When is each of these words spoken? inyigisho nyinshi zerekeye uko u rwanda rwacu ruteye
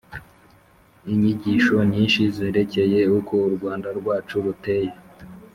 inyigisho 1.11 1.75
nyinshi 1.91 2.21
zerekeye 2.35 2.99
uko 3.17 3.33
u 3.47 3.49
rwanda 3.55 3.87
rwacu 3.99 4.35
ruteye 4.43 4.93